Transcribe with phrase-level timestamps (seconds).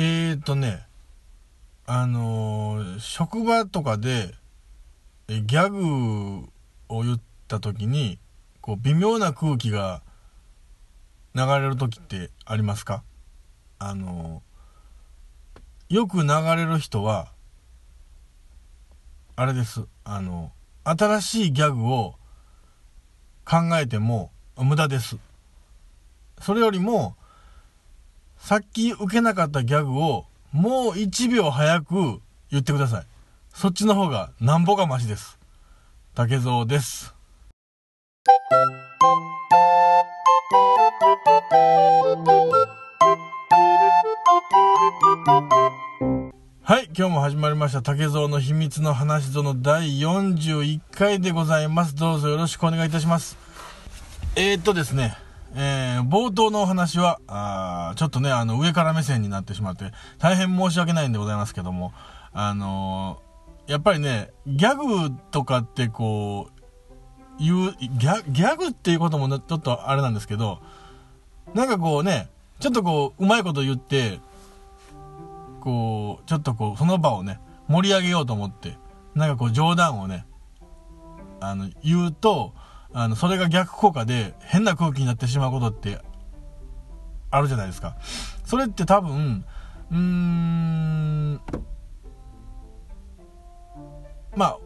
[0.00, 0.86] えーとね、
[1.84, 4.32] あのー職場とかで、
[5.26, 6.48] えギャグ
[6.88, 8.20] を言った時に、
[8.60, 10.02] こう、微妙な空気が
[11.34, 13.02] 流れる時ってありますか？
[13.80, 17.32] あのーよく流れる人は、
[19.34, 19.84] あれです。
[20.04, 20.52] あの、
[20.84, 22.14] 新しいギャグを
[23.44, 25.16] 考えても無駄です。
[26.40, 27.16] それよりも、
[28.38, 33.06] さっき受けなかったギャグをもう1秒早く言ってください。
[33.52, 35.38] そっちの方がなんぼがマシです。
[36.14, 37.14] 竹蔵です。
[46.62, 51.94] はい、今日も始まりました竹蔵の秘密の話ぞの第41回でございます。
[51.94, 53.36] どうぞよろしくお願いいたします。
[54.36, 55.16] えー、っとですね、
[55.54, 61.92] えー、冒頭のお話は、あちょっとね、あの、上から目線になってしまって、大変申し訳ないんでございますけども、
[62.32, 63.28] あのー
[63.68, 66.62] やっぱりね、ギャグとかってこう、
[67.38, 70.60] 言う、ギャギャグっていうこともちょっとあれなんですけど、
[71.54, 74.20] なんかこうね、ちょっとこう、うまいこと言って、
[75.60, 78.78] こう、ちょっとこう、その場をね、盛り上げようと思って、
[79.14, 80.24] なんかこう、冗談をね、
[81.40, 82.54] あの、言うと、
[82.92, 86.00] あの、それが逆効果で変な空気になってしまうことって
[87.30, 87.96] あるじゃないですか。
[88.44, 89.44] それって多分、
[89.90, 91.40] うーん、
[94.36, 94.58] まあ、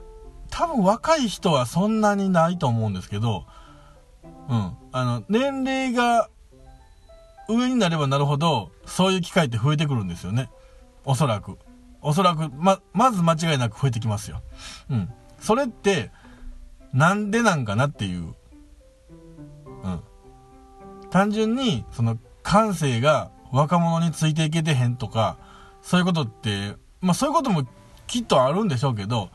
[0.50, 3.46] 多分若い人はそんなにないと思うんですけど、
[4.48, 4.76] うん。
[4.92, 6.28] あの、年齢が
[7.48, 10.50] 上になればなるほど、そういう機会って増えてくるんですよね。
[11.04, 11.58] おそらく。
[12.00, 14.42] おそらく、ま、まず間違いなく増えてきますよ。
[14.90, 15.12] うん。
[15.40, 16.10] それって、
[16.92, 18.34] なんでなんかなっていう。
[19.84, 20.00] うん。
[21.10, 25.38] 単純に、その、感性が若者についていけてへんとか、
[25.80, 27.66] そういうことって、まあそういうことも
[28.06, 29.30] きっとあるんでしょうけど、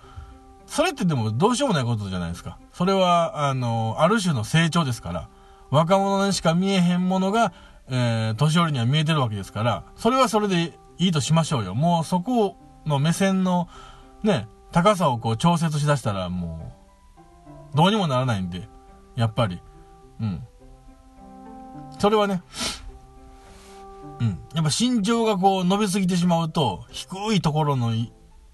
[0.66, 2.60] それってでもどうしようもないことじゃないですか。
[2.74, 5.30] それは、あの、ある種の成長ですから、
[5.70, 7.54] 若者にしか見えへんものが、
[7.90, 11.74] えー、年寄りには見えてるわけですから、それはそれでいいとしましょうよ。
[11.74, 13.70] もうそこの目線の、
[14.24, 16.77] ね、高さをこう調節しだしたらもう、
[17.78, 18.68] どうにもならないんで、
[19.16, 19.62] やっぱり。
[20.20, 20.44] うん。
[22.00, 22.42] それはね、
[24.20, 24.40] うん。
[24.56, 27.92] やっぱ身長がこう伸びすぎてしまうと、低いところの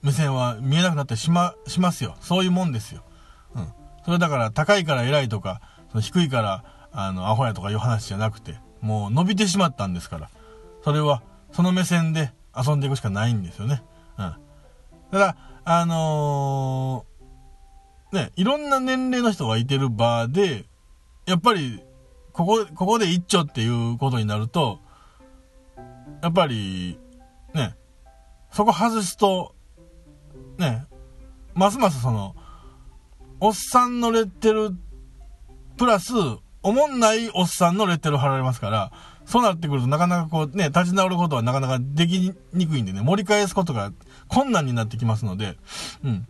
[0.02, 2.18] 目線は見えなくなってしま、しますよ。
[2.20, 3.06] そういうもんですよ。
[3.56, 3.68] うん。
[4.04, 10.30] それだから高いから偉いとか、その低いから、あの、アホやとかいう話じゃなくて、もう伸びてしまったんですから。
[10.84, 11.24] それは、
[11.54, 13.84] その目線で遊んでいくしかないんですよね。
[14.18, 14.36] うん。
[15.12, 17.13] ただ、あのー
[18.14, 20.66] ね、いろんな年齢の人がいてる場で、
[21.26, 21.82] やっぱり、
[22.32, 24.80] ここ、ここで一丁っていうことになると、
[26.22, 27.00] やっぱり、
[27.56, 27.76] ね、
[28.52, 29.56] そこ外すと、
[30.60, 30.86] ね、
[31.56, 32.36] ますますその、
[33.40, 34.70] おっさんのレッテル、
[35.76, 36.14] プラス、
[36.62, 38.92] おもんないおっさんのレッテル貼られますから、
[39.26, 43.92] そうなってくるとなかなかこうね、立ち直ることはなかなかできにくいんでね、盛り返すことが
[44.28, 45.58] 困難になってきますので、
[46.04, 46.28] うん。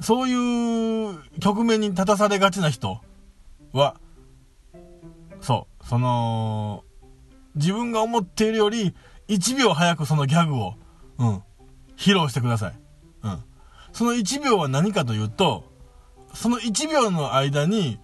[0.00, 3.00] そういう局面に立たされがちな人
[3.72, 3.96] は、
[5.40, 6.84] そう、その、
[7.54, 8.94] 自分が思っているより
[9.28, 10.74] 1秒早くそのギャグを、
[11.18, 11.42] うん、
[11.96, 12.74] 披露してください。
[13.22, 13.44] うん。
[13.92, 15.64] その1秒は何かというと、
[16.34, 17.98] その1秒の間に、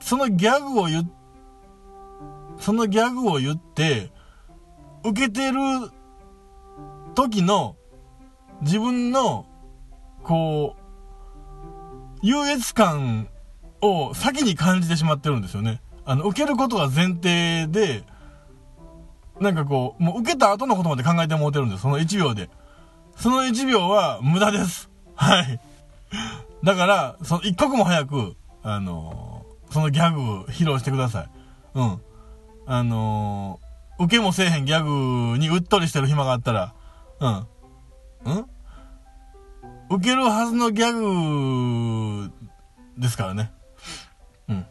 [0.00, 1.10] そのギャグを言、
[2.58, 4.12] そのギャグを言って、
[5.04, 5.58] 受けてる
[7.14, 7.76] 時の
[8.60, 9.46] 自分の、
[10.22, 13.28] こう、優越感
[13.80, 15.80] を先に感じてしまってるんですよね。
[16.04, 18.02] あの、受けることが前提で、
[19.40, 21.82] なんかこう、もう受けた後のことまで考えてもうてるんです。
[21.82, 22.50] その1秒で。
[23.16, 24.90] その1秒は無駄です。
[25.14, 25.60] はい。
[26.64, 29.38] だから、その一刻も早く、あのー
[29.70, 31.28] そのギャグ披露してください。
[31.74, 32.00] うん。
[32.66, 36.74] あのー受けもせえへんギャグにうっとりしてる暇があったら、
[37.20, 37.46] うん。
[38.24, 38.46] うん？
[39.90, 42.30] 受けるはずのギャグ
[42.98, 43.52] ですからね。
[44.48, 44.66] うん。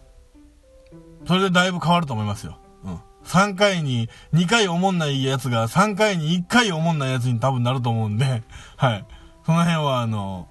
[1.26, 2.60] それでだいぶ変わると思いますよ。
[2.84, 3.00] うん。
[3.24, 8.44] 3回に2回おもんないやつが3回に1回おもんないやつに多分なると思うんで、
[8.78, 9.06] はい。
[9.46, 10.48] その辺はあの、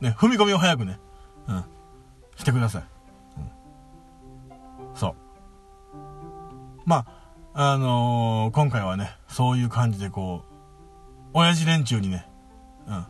[0.00, 0.98] ね、踏み込みを早くね、
[1.46, 1.64] うん。
[2.36, 2.82] してください。
[3.36, 3.40] う
[4.92, 4.96] ん。
[4.96, 5.14] そう。
[6.86, 7.04] ま
[7.54, 10.54] あ、あのー今回はね、そういう感じでこう、
[11.34, 12.28] 親父連中にね、
[12.86, 13.06] うん。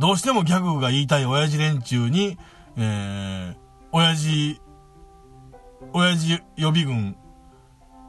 [0.00, 2.38] どうしてもギャグが言いたい親父連中に、
[2.78, 3.56] えー、
[3.92, 4.58] 親父、
[5.92, 7.16] 親父予備軍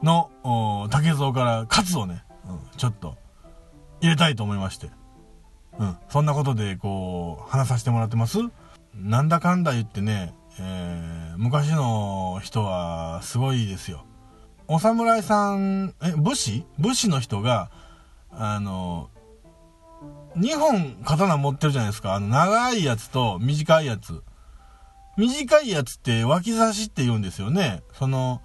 [0.02, 0.30] の、
[0.90, 3.18] 竹蔵からカツをね、うん、ちょっと
[4.00, 4.90] 入れたいと思いまして。
[5.78, 5.96] うん。
[6.08, 8.38] そんなことで、こう、話させてもらってます
[8.94, 14.06] なんだかんだ言ってね、えー、昔の人はすごいですよ。
[14.66, 16.64] お侍さん、え、武士？
[16.78, 17.70] 武士の人が、
[18.30, 19.10] あの、
[20.36, 22.14] 2本刀持ってるじゃないですか。
[22.14, 24.22] あの、長いやつと短いやつ。
[25.16, 27.82] 短いやつって脇差しって言うんですよね。
[27.92, 28.40] その、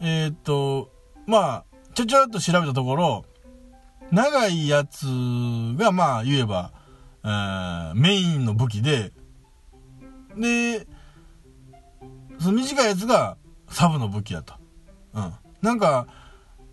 [0.00, 0.92] えー、っと、
[1.26, 3.24] まあ、ちょちょっと調べたところ、
[4.12, 5.06] 長いやつ
[5.76, 6.72] が、まあ、言えば、
[7.24, 9.12] えー、メインの武器で、
[10.36, 10.86] で、
[12.38, 13.36] その短いやつが
[13.68, 14.54] サブの武器やと。
[15.14, 15.34] うん。
[15.60, 16.06] なんか、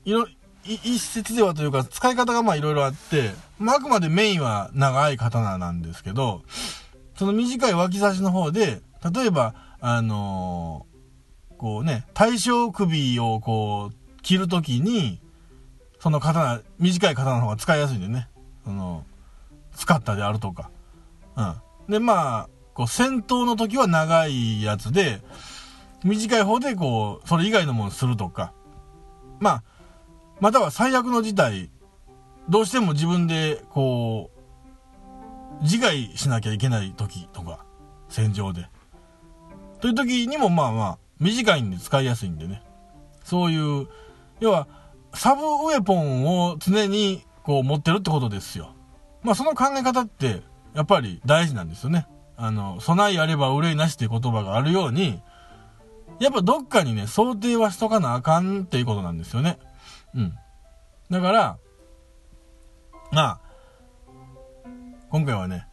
[0.06, 0.28] いろ、
[0.66, 6.42] 一説ではというか、使い方がまあいろいろあって、まああくまでメインは長い刀なんですけど、
[7.18, 8.82] その短い脇差しの方で、
[9.14, 15.22] 例えば、あのー、こうね、対象首をこう、切るときに、
[16.00, 18.28] その刀、短い刀の方が使いやすいんでね、
[18.64, 19.06] その、
[19.76, 20.72] 使ったであるとか。
[21.36, 21.92] うん。
[21.92, 25.22] で、まあ、こう、戦闘の時は長いやつで、
[26.04, 28.54] 短い方でこう、それ以外のものするとか。
[29.40, 29.64] まあ、
[30.40, 31.70] または最悪の事態、
[32.50, 34.30] どうしても自分で、こ
[35.62, 37.66] う、自害しなきゃいけない時とか、
[38.10, 38.68] 戦場で。
[39.80, 42.62] という時にもまあまあ、短いんで使いやすいんでね。
[43.24, 43.88] そういう、
[44.40, 44.68] 要は、
[45.14, 48.74] サブウェポンを常にこう持ってるってことですよ。
[49.24, 50.42] まあその考え方って、
[50.74, 52.08] やっぱり大事なんですよね。
[52.38, 55.22] あの、備えあれば憂いなしっていう言葉があるように、
[56.20, 59.58] やっぱどっかにね、想定はしとかなあかんっていうことなんですよね。
[60.16, 60.34] うん。
[61.10, 61.58] だから、
[63.12, 63.40] まあ、
[65.10, 65.68] 今回はね、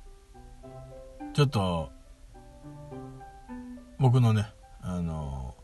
[1.32, 1.90] ちょっと、
[3.98, 4.52] 僕のね、
[4.82, 5.54] あの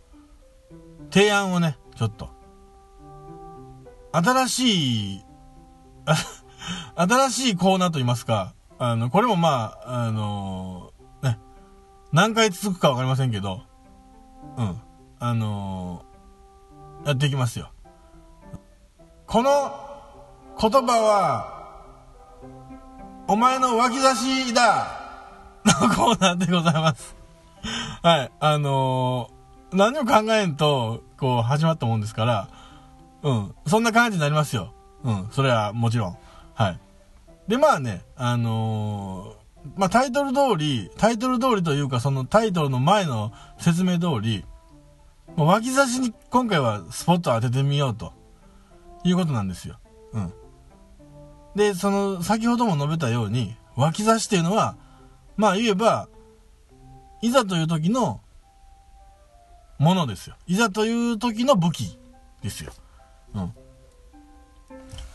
[1.11, 2.31] 提案をね、ちょっと、
[4.13, 5.25] 新しい、
[6.95, 10.93] 新しいコーナーと言いますか、あの、これもまあ、あの
[11.23, 11.39] ね、
[12.13, 13.63] 何回続くかわかりませんけど、
[14.57, 14.81] うん、
[15.19, 16.05] あの
[17.05, 17.73] やっていきますよ。
[19.29, 19.51] この
[20.59, 21.83] 言葉は、
[23.29, 24.87] お前の脇差しだ
[25.67, 27.15] のコーナーでございます。
[28.03, 28.31] はい。
[28.41, 32.49] あのー、何も考えんと、こう、始まったもんですから、
[33.23, 33.55] うん。
[33.67, 34.73] そんな感じになりますよ。
[35.05, 35.29] うん。
[35.31, 36.17] それはもちろん。
[36.55, 36.81] はい。
[37.49, 44.47] で、まあね、あのー、まあタイトル通り、タイトル通りというか、そのタイトルの前の説明通り、
[45.37, 48.17] 脇差しに今回はスポット当ててみようと。
[49.09, 49.79] いうことなんですよ。
[50.13, 50.33] うん。
[51.55, 54.77] で、その、先ほども述べたように、脇差しっていうのは、
[55.37, 56.09] まあ言えば、
[57.23, 58.21] いざという時の
[59.79, 60.37] ものですよ。
[60.47, 61.99] いざという時の武器
[62.43, 62.73] ですよ。
[63.35, 63.47] うん。
[63.47, 63.55] だか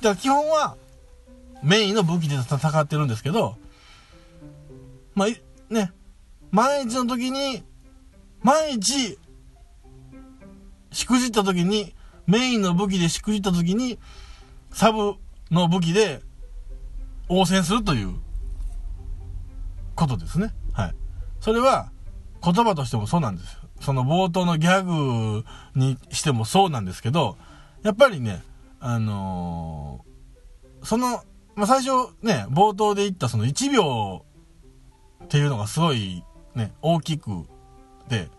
[0.01, 0.75] ら基本は、
[1.61, 3.57] メインの武器で戦ってるんですけど、
[5.15, 5.91] まあ、ね、
[6.51, 7.63] 万一の時に、
[8.41, 9.17] 万一、
[10.91, 11.95] しくじった時に、
[12.27, 13.99] メインの武器でしくじった時に、
[14.71, 15.15] サブ
[15.51, 16.21] の武器で
[17.29, 18.15] 応戦するという
[19.95, 20.53] ことですね。
[20.73, 20.95] はい。
[21.39, 21.91] それは
[22.43, 23.59] 言葉としてもそうなんですよ。
[23.79, 25.43] その冒頭のギャグ
[25.75, 27.37] にしてもそうなんですけど、
[27.83, 28.41] やっぱりね、
[28.79, 31.23] あのー、その、
[31.55, 34.25] まあ、最初ね、冒頭で言ったその1秒
[35.23, 36.23] っていうのがすごい
[36.55, 37.45] ね、大きく
[38.09, 38.29] て、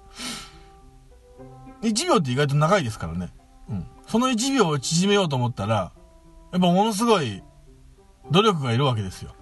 [1.83, 3.31] 1秒って意外と長いですからね。
[4.07, 5.93] その1秒を縮めようと思ったら、
[6.53, 7.43] やっぱものすごい
[8.31, 9.35] 努力がいるわけですよ。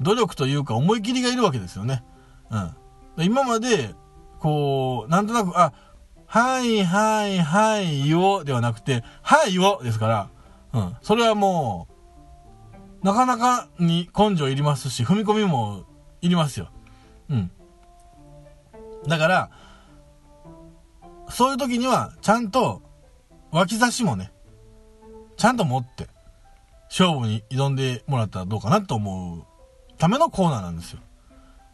[0.00, 2.04] 努力というか思い切りがいるわけですよね。
[2.50, 3.24] うん。
[3.24, 3.94] 今まで、
[4.38, 5.72] こう、なんとなく、あ、
[6.26, 10.30] はいはいはい言おではなくて、はい言おですから、
[10.72, 10.96] うん。
[11.02, 11.88] それはも
[13.02, 15.84] う、なかなかに根性いりますし、踏み込みも
[16.20, 16.70] いりますよ。
[17.30, 17.50] うん。
[19.06, 19.50] だから、
[21.28, 22.82] そういう時には、ちゃんと、
[23.56, 24.30] 脇差しもね、
[25.38, 26.08] ちゃんと持って、
[26.90, 29.44] 勝負に挑んでもらったらどうかなと思う
[29.96, 30.98] ためのコーナーなんですよ。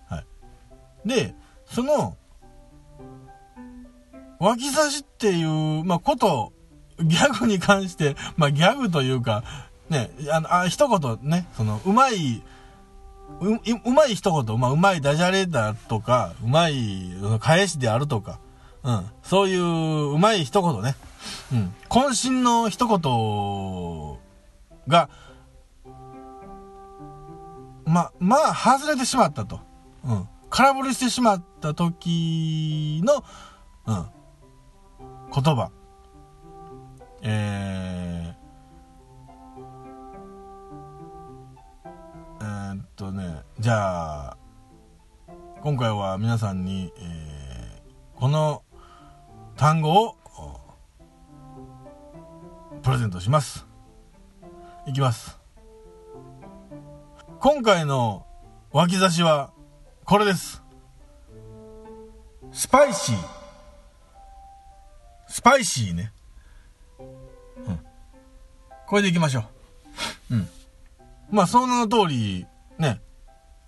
[0.08, 1.08] はい。
[1.08, 1.34] で、
[1.66, 2.16] その、
[4.38, 5.42] 脇差しってい
[5.80, 6.52] う、まあ、こと、
[7.00, 9.42] ギャグに関して、まあ、ギャグというか、
[9.90, 12.44] ね、あの、あ、一言ね、その、うまい、
[13.40, 18.38] う、うまい一言、まあ、うまいダジャレだとか、うまい、返しであるとか、
[18.84, 19.06] うん。
[19.22, 20.96] そういう、うまい一言ね。
[21.52, 21.74] うん。
[21.88, 24.18] 渾身の一言
[24.88, 25.08] が、
[27.84, 29.60] ま、まあ、外れてしまったと。
[30.04, 30.28] うん。
[30.50, 33.24] 空振りしてしまった時の、
[33.86, 34.06] うん。
[35.32, 35.70] 言葉。
[37.24, 38.34] えー、
[42.40, 44.36] えー、っとねじゃあ
[45.60, 48.64] 今回は皆さんに、えー、この
[49.56, 50.16] 単語を
[52.82, 53.66] プレゼントします。
[54.86, 55.38] いきます。
[57.40, 58.26] 今回の
[58.72, 59.52] 脇差しは
[60.04, 60.62] これです。
[62.52, 63.16] スパイシー。
[65.28, 66.12] スパイシーね。
[66.98, 67.02] う
[67.70, 67.78] ん。
[68.86, 69.44] これでいきましょ
[70.30, 70.34] う。
[70.34, 70.48] うん。
[71.30, 72.46] まあその名の通り
[72.78, 73.00] ね。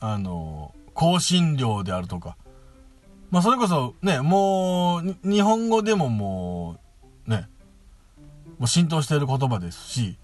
[0.00, 2.36] あの香辛料であるとか
[3.34, 6.78] まあそれこそねもう日本語でもも
[7.26, 7.48] うね
[8.58, 10.16] もう浸透している言葉ですし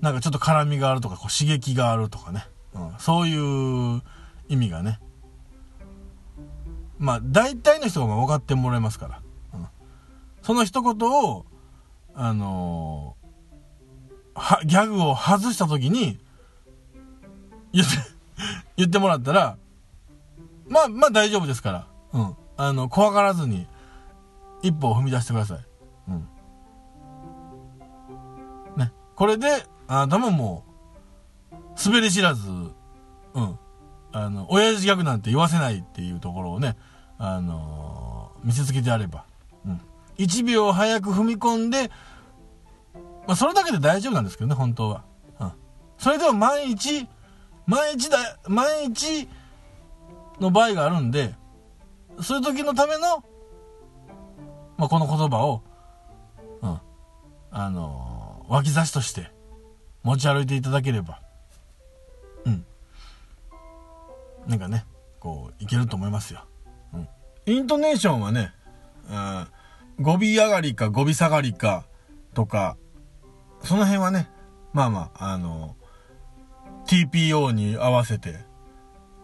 [0.00, 2.46] なんかちょっと辛みがあるとか、こう刺激があるとかね。
[2.74, 4.02] うん、そういう
[4.48, 5.00] 意味がね。
[6.98, 9.22] まあ、大体の人が分かってもらえますから。
[9.54, 9.66] うん、
[10.42, 11.46] その一言を、
[12.14, 16.18] あのー、ギャグを外した時に、
[17.72, 17.96] 言って、
[18.76, 19.56] 言ってもらったら、
[20.68, 21.86] まあ、まあ大丈夫ですから。
[22.12, 22.36] うん。
[22.56, 23.66] あの、怖がらずに、
[24.62, 25.58] 一歩を踏み出してください。
[26.08, 26.28] うん。
[28.76, 28.92] ね。
[29.14, 29.48] これで、
[29.86, 30.64] あなたもも
[31.52, 33.58] う、滑り知らず、うん。
[34.12, 36.76] あの、親父ギャグなんて言わせないっていうところをね、
[37.18, 39.24] あのー、見せつけてやれば。
[39.66, 39.80] うん。
[40.18, 41.90] 1秒早く踏み込んで、
[43.26, 45.04] まあ、それだけで大丈夫なんですけどね、本当は。
[45.38, 45.52] うん。
[45.98, 47.06] それでも毎日、
[47.66, 49.28] 毎日だ、毎日
[50.40, 51.34] の場合があるんで、
[52.22, 53.24] そういう時のための、
[54.76, 55.62] まあ、この言葉を、
[56.62, 56.80] うん。
[57.50, 59.30] あのー、脇差しとして、
[60.02, 61.20] 持ち歩いていただければ、
[62.44, 62.66] うん。
[64.46, 64.84] なんかね、
[65.20, 66.44] こう、いけると思いますよ。
[66.92, 67.08] うん。
[67.46, 68.52] イントネーションはね、
[69.10, 69.48] うん、
[70.00, 71.84] 語尾上がりか語尾下がりか
[72.34, 72.76] とか、
[73.62, 74.30] その辺はね、
[74.72, 75.76] まあまあ、あの、
[76.86, 78.36] TPO に合わせて、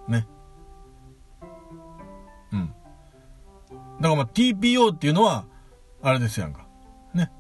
[0.09, 0.27] ね。
[4.01, 5.45] だからまあ TPO っていうのは、
[6.03, 6.67] あれですやんか。
[7.15, 7.31] ね。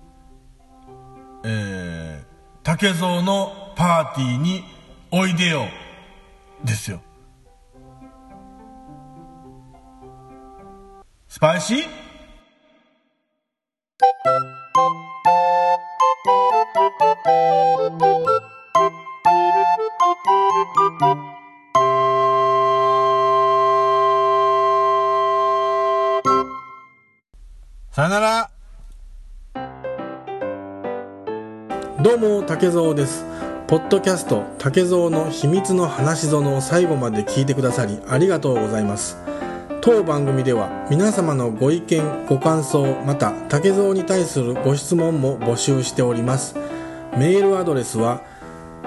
[1.44, 2.26] えー、
[2.62, 4.64] 竹蔵のパーティーに
[5.10, 5.66] おいでよ
[6.64, 7.02] ですよ
[11.28, 12.03] スパイシー？
[27.94, 28.50] さよなら。
[32.02, 33.24] どうも竹蔵です。
[33.68, 39.16] ポッドキャスト竹蔵の秘密の話園を最後まで聞いてくださりありがとうございます。
[39.80, 46.56] 当番組では皆様のご意見ご感想また竹蔵に対するご質問も募集しております。
[47.16, 48.22] メールアドレスは